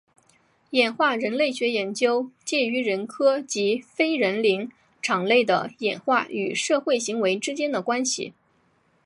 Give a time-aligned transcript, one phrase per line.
[0.71, 8.33] 演化人类学研究介于人科及非人灵长类的演化与社会行为之间的关系。